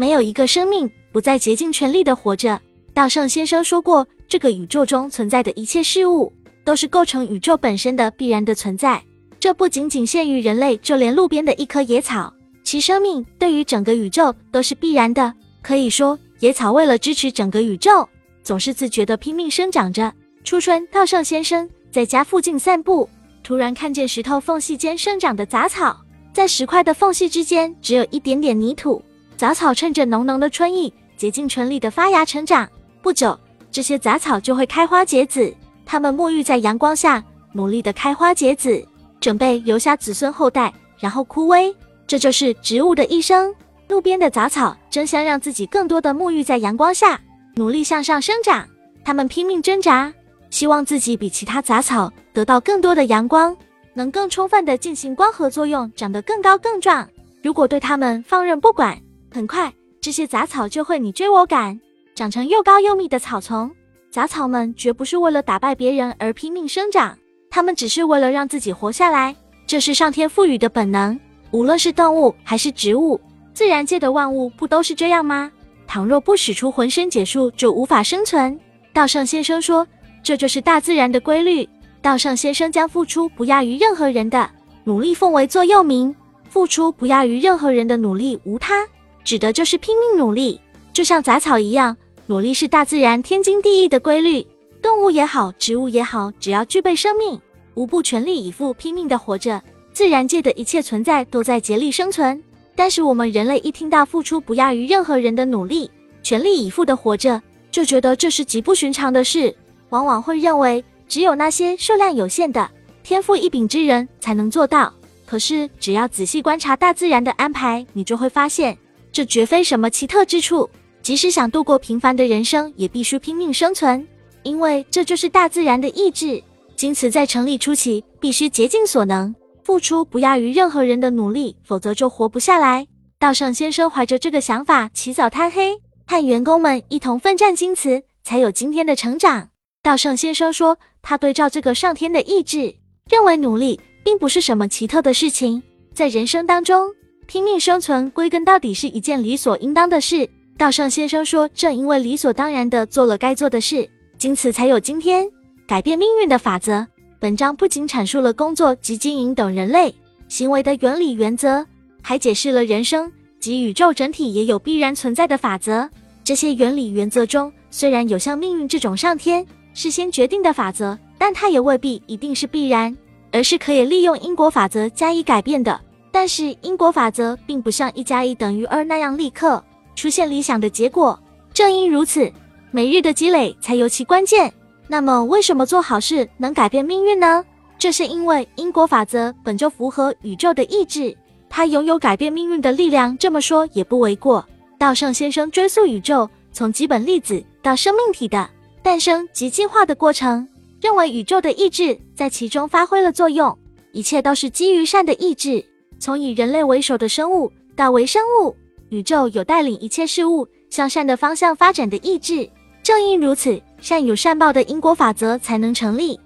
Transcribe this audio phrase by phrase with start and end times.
[0.00, 2.58] 没有一个生命不再竭尽全力的活着。
[2.94, 6.32] 道圣先生说过，这个宇宙中存在的一切事物，
[6.64, 9.02] 都是构成宇宙本身的必然的存在。
[9.38, 12.32] 这不仅仅限于人类，就连路边的一棵野草，
[12.64, 15.34] 其生命对于整个宇宙都是必然的。
[15.60, 18.08] 可以说，野草为了支持整个宇宙，
[18.42, 20.10] 总是自觉地拼命生长着。
[20.44, 23.06] 初春，道圣先生在家附近散步，
[23.42, 25.94] 突然看见石头缝隙间生长的杂草，
[26.32, 29.02] 在石块的缝隙之间只有一点点泥土，
[29.40, 32.68] 杂草趁着浓浓的春意，竭尽全力地发芽成长。
[33.00, 33.40] 不久，
[33.70, 35.50] 这些杂草就会开花结籽，
[35.86, 38.86] 它们沐浴在阳光下，努力地开花结籽，
[39.18, 41.74] 准备留下子孙后代，然后枯萎。
[42.06, 43.54] 这就是植物的一生。
[43.88, 47.18] 路边的杂草争相让自己更多的沐浴在阳光下，
[47.54, 48.68] 努力向上生长。
[49.02, 50.12] 它们拼命挣扎，
[50.50, 53.56] 希望自己比其他杂草得到更多的阳光，
[53.94, 57.08] 能更充分的进行光合作用，长得更高更壮。
[57.42, 59.00] 如果对它们放任不管，
[59.32, 61.78] 很快这些杂草就会你追我赶，
[62.14, 63.70] 长成又高又密的草丛。
[64.10, 67.16] 杂草们绝不是为了打败别人而拼命生长，
[67.48, 69.34] 它们只是为了让自己活下来。
[69.66, 71.18] 这是上天赋予的本能，
[71.52, 73.20] 无论是动物还是植物。
[73.54, 75.52] 自然界的万物不都是这样吗？
[75.86, 78.58] 倘若不使出浑身解数，就无法生存。
[78.92, 79.86] 道圣先生说，
[80.22, 81.68] 这就是大自然的规律。
[82.02, 84.50] 道圣先生将付出不亚于任何人的
[84.84, 86.12] 努力奉为座右铭。
[86.48, 88.84] 付出不亚于任何人的努力，无他，
[89.24, 90.60] 指的就是拼命努力。
[90.92, 94.46] 就像杂草一样，努力是大自然天经地义的规律。
[94.82, 97.40] 动物也好，植物也好，只要具备生命，
[97.74, 99.62] 无不全力以赴、拼命的活着。
[99.92, 102.42] 自然界的一切存在都在竭力生存。
[102.74, 105.90] 但是我们人类一听到付出不亚于任何人的努力，
[106.22, 109.54] 全力以赴的活着，就觉得这是极不寻常的事，
[109.90, 112.70] 往往会认为只有那些数量有限的
[113.02, 114.92] 天赋异禀之人才能做到。
[115.26, 118.76] 可是只要仔细观察大自然的安排，你就会发现，
[119.12, 120.68] 这绝非什么奇特之处。
[121.02, 124.06] 即使想度过平凡的人生，也必须拼命生存，
[124.42, 126.42] 因为这就是大自然的意志。
[126.76, 129.34] 京瓷，在成立初期，必须竭尽所能。
[129.62, 132.86] 付出不亚于任何人的努力，否则就活不下来。
[133.18, 139.50] 道圣先生怀着这个想法，起早贪黑，和员工们一同奋战京瓷，才有今天的成长。
[139.82, 142.74] 道圣先生说，他对照这个上天的意志，
[143.10, 145.62] 认为努力并不是什么奇特的事情。
[145.94, 146.90] 在人生当中，
[147.30, 150.28] 拼命生存，归根到底是一件理所应当的事。
[150.58, 153.88] 道盛先生说，正因为理所当然的做了该做的事，
[154.20, 155.24] 因此才有今天
[155.64, 156.84] 改变命运的法则。
[157.20, 159.94] 本章不仅阐述了工作及经营等人类
[160.26, 161.64] 行为的原理原则，
[162.02, 163.08] 还解释了人生
[163.38, 165.88] 及宇宙整体也有必然存在的法则。
[166.24, 172.98] 这些原理原则中，虽然有像命运这种上天事先决定的法则，但它也未必一定是必然，
[173.30, 175.80] 而是可以利用因果法则加以改变的。
[176.12, 179.62] 但是因果法则并不像一加一等于二那样立刻
[179.94, 181.18] 出现理想的结果。
[181.52, 182.30] 正因如此，
[182.70, 184.52] 每日的积累才尤其关键。
[184.86, 187.44] 那么，为什么做好事能改变命运呢？
[187.78, 191.16] 这是因为因果法则本就符合宇宙的意志，
[191.48, 193.16] 它拥有改变命运的力量。
[193.16, 194.44] 这么说也不为过。
[194.78, 198.48] 道圣先生追溯宇宙从基本粒子到生命体的
[198.82, 200.48] 诞生及进化的过程，
[200.80, 203.56] 认为宇宙的意志在其中发挥了作用，
[203.92, 205.64] 一切都是基于善的意志。
[206.00, 208.56] 从以人类为首的生物到微生物，
[208.88, 212.48] 宇宙有带领一切事物向善的方向发展的意志。
[212.82, 213.60] 正因如此。
[213.82, 216.20] 善有善报的因果法则才能成立。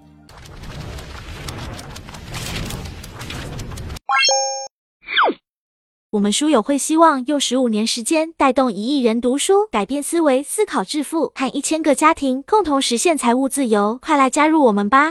[6.11, 13.99] 我们书友会希望用十五年时间带动一亿人读书，改变思维，思考致富，和一千个家庭共同实现财务自由。
[14.03, 15.03] 快来加入我们吧！